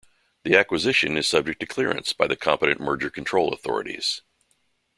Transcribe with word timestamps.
The 0.43 0.57
acquisition 0.57 1.15
is 1.15 1.27
subject 1.27 1.59
to 1.59 1.67
clearance 1.67 2.11
by 2.11 2.25
the 2.25 2.35
competent 2.35 2.81
merger 2.81 3.11
control 3.11 3.53
authorities. 3.53 4.23